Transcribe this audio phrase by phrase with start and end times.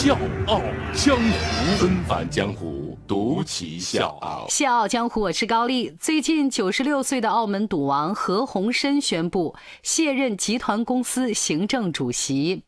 [0.00, 0.62] 笑傲
[0.94, 4.46] 江湖，恩返江湖，独骑笑傲。
[4.48, 5.92] 笑傲江湖，我是高丽。
[5.98, 12.62] 最近九十六岁的澳门赌王何鸿燊宣布卸任集团公司行政主席。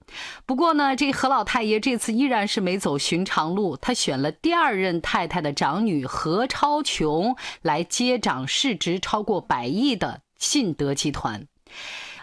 [0.44, 10.22] 不过呢，这何老太爷这次依然是没走寻常路，他选了第二任太太的长女何超琼来接掌市值超过百亿的。
[10.36, 11.46] 信德集团，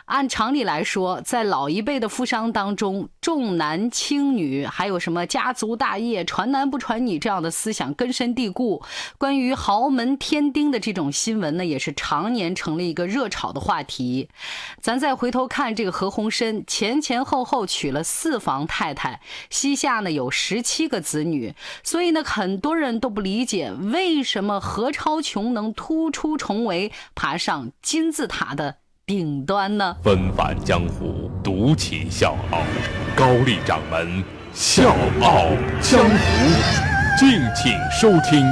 [0.07, 8.81] 按常理来说，在老一辈的富商当中，重男轻女，还有什么家族大业传男不传女这样的思想根深蒂固。
[9.17, 14.29] 关于豪门添丁的这种新闻呢，也是常年成了一个热炒的话题。
[14.79, 19.19] 咱再回头看这个何鸿燊，前前后后娶了四房太太，
[19.49, 28.77] 膝下呢有十七个子女，所以呢，很多人都不理解为什么何超琼能突出重围，爬上金字塔的。
[29.09, 29.95] 顶端呢？
[30.03, 32.59] 纷繁江湖，独起笑傲。
[33.15, 35.45] 高丽掌门笑傲
[35.79, 38.45] 江湖，敬请收听。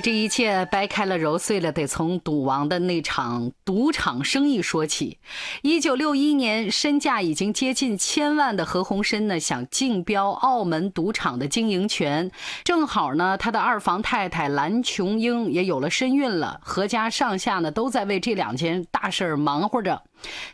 [0.00, 5.18] 这一切掰开了揉碎了，得从赌王的那场赌场生意说起。
[5.62, 12.30] 一九六一年，身价已经接近千万的何鸿燊呢，想竞标澳门赌场的经营权。
[12.64, 20.02] 正好呢，他的二房太太蓝琼英也有了身孕了，何家上下呢都在为这两件大事儿忙活着。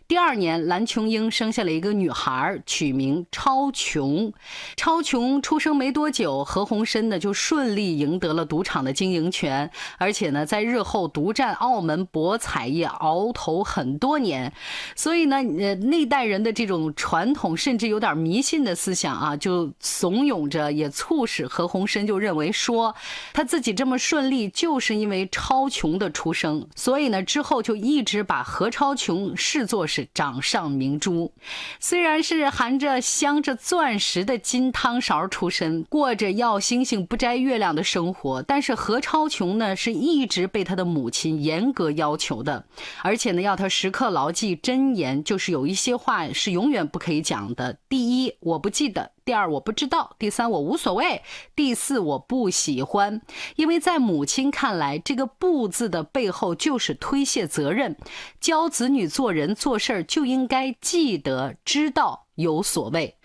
[0.08, 4.32] 第二年，蓝琼英生下了一个女孩，取名超琼。
[4.77, 14.52] 超琼出生没多久，何鸿燊呢就顺利赢得了赌场的经营权，而且呢，在日后独占澳门博彩业鳌头很多年。
[14.95, 22.94] 所以呢，呃，那代人的这种传统甚至有点迷信的思想啊，就怂恿着，也促使何鸿燊就认为说，
[23.33, 26.67] 他自己这么顺利，就是因为超琼的出生。
[26.77, 29.34] 所以呢，之后就一直把何超琼。
[29.52, 31.30] 视作是掌上明珠，
[31.79, 42.64] 虽然是含着镶着钻石的金汤勺出身，过着要星星不摘月亮的生活，但是何超琼呢是一直被他的母亲严格要求的，
[43.02, 47.77] 而且呢要他时刻牢记真言，就是有一些话是永远不可以讲的。
[47.91, 49.12] 第一，我不记得。
[49.24, 51.20] 第二，我不知道；第三，我无所谓；
[51.55, 53.20] 第四，我不喜欢。
[53.56, 57.96] 因为在母亲看来，这个“不”字的背后就是推卸责任。
[58.40, 63.16] 教子女做人做事儿就应该记得、知道、有所谓。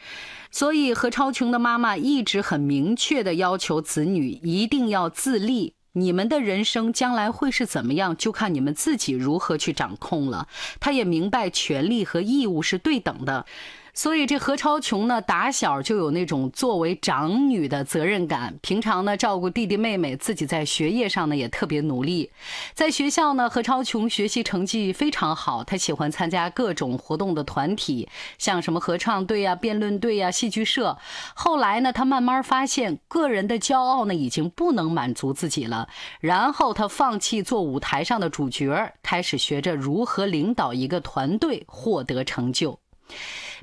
[0.51, 5.73] 所以，何超琼的妈妈一直很明确的要求子女一定要自立。
[5.93, 10.47] 你们的人生将来会是怎么样，就看你们自己如何去掌控了。
[10.79, 13.47] 她也明白，权利和义务是对等的。
[13.97, 18.55] 所以这何超琼呢，打小就有那种作为长女的责任感。
[18.61, 22.29] 平常呢，照顾弟弟妹妹，自己在学业上呢也特别努力。
[22.75, 28.07] 在学校呢，何超琼学习成绩非常好，她喜欢参加各种活动的团体，
[28.37, 30.95] 像什么合唱队啊、辩论队啊、戏剧社。
[31.33, 35.89] 后来呢，她慢慢发现，个人的骄傲呢已经不能满足自己了。
[36.19, 42.77] 然后她放弃做舞台上的主角，开始学着如何领导一个团队，获得成就。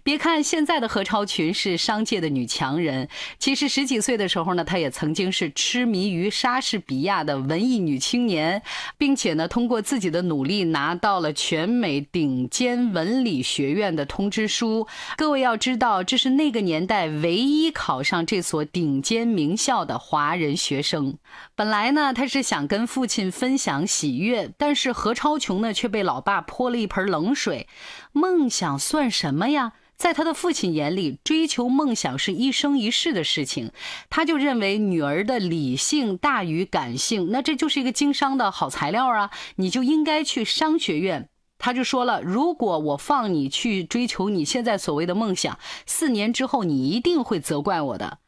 [0.05, 8.61] 别看现在的何超群是商界的女强人，其实十几岁的时候呢，她也曾经是痴迷于莎士比亚的文艺女青年，
[8.99, 14.87] 并且呢，通过自己的努力拿到了全美顶尖文理学院的通知书。
[15.17, 21.17] 各位要知道，这是那个年代唯一考上这所顶尖名校的华人学生。
[21.55, 27.67] 本来呢，她是想跟父亲分享喜悦，但是何超琼呢，却被老爸泼了一盆冷水。
[28.13, 29.73] 梦想算什么呀？
[30.05, 33.71] 在他的父亲眼里，追求梦想是一生一世的事情，
[34.11, 39.31] 他就认为女儿的理性大于感性，那这就是一个经商的好材料啊！
[39.57, 41.31] 你就应该去商学院。
[41.57, 48.19] 他就说了，如果我放你去追求你现在所谓的梦想，四年之后你一定会责怪我的。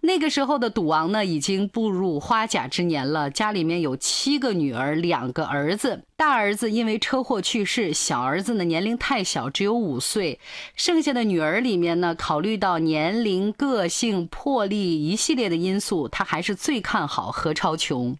[0.00, 6.02] 那个时候的赌王呢，已经步入花甲之年了，家里面有七个女儿，两个儿子。
[6.16, 10.38] 大儿子因为车祸去世，小儿子呢年龄太小，只有五岁。
[10.74, 18.16] 剩下的女儿里面呢，考虑到年龄、个性、魄力一系列的因素，他还是最看好何超琼。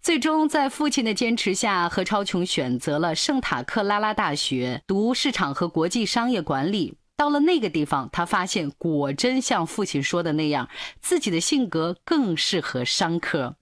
[0.00, 6.94] 最终，在父亲的坚持下，何超琼选择了圣塔克拉拉大学读市场和国际商业管理。
[7.22, 10.68] 到了那个地方，他发现果真像父亲说的那样，
[11.00, 13.54] 自己的性格更适合商科。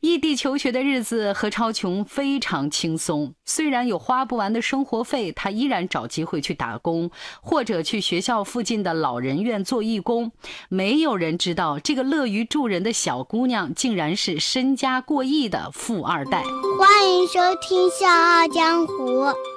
[0.00, 3.34] 异地求学的日子，何超琼非常轻松。
[3.44, 10.32] 虽然有花不完的生活费，他依然找机会去打工，或者去学校附近的老人院做义工。
[10.68, 16.42] 没有人知道，这个乐于助人的小姑娘，竟然是身家过亿的富二代。
[16.80, 18.94] 欢迎收听《笑傲江湖》，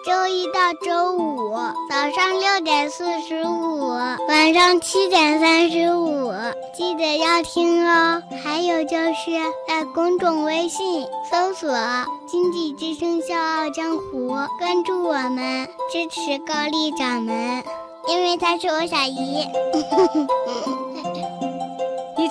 [0.05, 1.53] 周一到周五
[1.89, 3.87] 早上六点四十五，
[4.27, 6.33] 晚上七点三十五，
[6.75, 8.21] 记得要听哦。
[8.43, 9.31] 还有就是
[9.65, 10.43] 在公众。
[10.43, 11.69] 微信搜索
[12.27, 17.63] “经济之声笑傲江湖”，关注我们，支持高丽掌门，
[18.09, 19.47] 因为她是我小姨。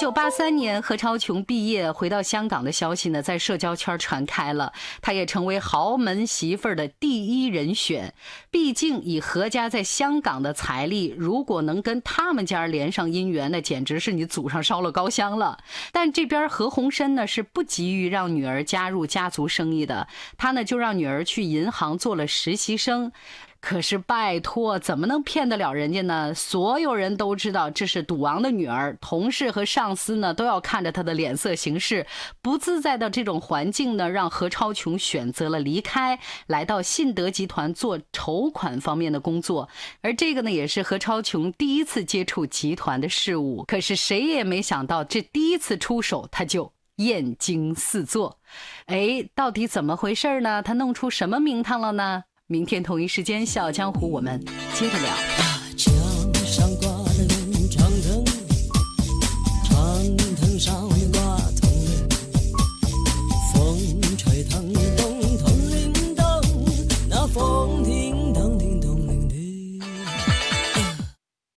[0.03, 8.13] 一九八三年，何超琼毕业回到香港的消息呢，在社交圈传开了，她也成为豪门媳妇儿的第一人选。
[8.51, 15.59] 毕竟以何家在香港的财力，如果能跟他们家连上姻缘，那简直是你祖上烧了高香了。
[15.93, 23.13] 但这边何鸿燊呢，是不急于让女儿加入家族生意的，他呢就让女儿去银行做了实习生。
[23.63, 26.35] 可是拜托，怎么能骗得了人家呢？
[26.35, 32.05] 所有人都知道这是赌王的女儿，同事和上司呢都要看着她的脸色行事。
[32.43, 36.19] 不自在的这种环境呢，让何超琼选择了离开，
[36.49, 39.69] 来到信德集团做筹款方面的工作。
[40.01, 43.63] 而这个呢，也是何超琼第一次接触集团的事务。
[43.69, 48.41] 可是谁也没想到，这第一次出手，他就艳惊四座。
[48.87, 50.61] 哎，到底怎么回事呢？
[50.61, 52.25] 他弄出什么名堂了呢？
[52.53, 54.39] 明天同一时间，《笑傲江湖》，我们
[54.75, 55.62] 接着聊。